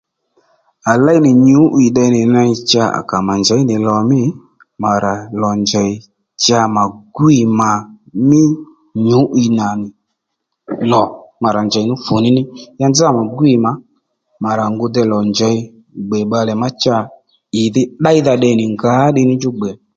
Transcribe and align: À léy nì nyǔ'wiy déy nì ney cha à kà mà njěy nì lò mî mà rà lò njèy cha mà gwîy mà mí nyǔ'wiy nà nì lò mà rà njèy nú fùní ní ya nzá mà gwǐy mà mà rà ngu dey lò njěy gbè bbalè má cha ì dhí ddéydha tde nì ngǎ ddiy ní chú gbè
À 0.91 0.93
léy 1.05 1.19
nì 1.25 1.31
nyǔ'wiy 1.45 1.87
déy 1.95 2.09
nì 2.15 2.21
ney 2.35 2.51
cha 2.71 2.83
à 2.99 2.99
kà 3.09 3.17
mà 3.27 3.33
njěy 3.41 3.61
nì 3.69 3.75
lò 3.87 3.95
mî 4.09 4.21
mà 4.81 4.91
rà 5.03 5.15
lò 5.41 5.49
njèy 5.63 5.91
cha 6.43 6.59
mà 6.75 6.83
gwîy 7.15 7.41
mà 7.59 7.69
mí 8.29 8.41
nyǔ'wiy 9.07 9.47
nà 9.59 9.67
nì 9.81 9.87
lò 10.91 11.03
mà 11.41 11.49
rà 11.55 11.61
njèy 11.67 11.85
nú 11.89 11.95
fùní 12.05 12.29
ní 12.37 12.41
ya 12.79 12.87
nzá 12.91 13.07
mà 13.17 13.21
gwǐy 13.35 13.55
mà 13.65 13.71
mà 14.43 14.49
rà 14.59 14.65
ngu 14.73 14.85
dey 14.95 15.07
lò 15.13 15.19
njěy 15.31 15.57
gbè 16.07 16.19
bbalè 16.27 16.53
má 16.61 16.67
cha 16.83 16.95
ì 17.59 17.63
dhí 17.73 17.83
ddéydha 17.99 18.33
tde 18.37 18.49
nì 18.59 18.65
ngǎ 18.73 18.93
ddiy 19.09 19.27
ní 19.29 19.35
chú 19.41 19.49
gbè 19.59 19.71